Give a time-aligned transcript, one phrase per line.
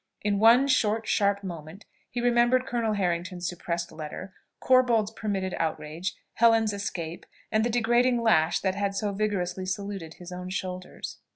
[0.23, 6.73] In one short, sharp moment he remembered Colonel Harrington's suppressed letter, Corbold's permitted outrage, Helen's
[6.73, 11.19] escape, and the degrading lash that had so vigorously saluted his own shoulders.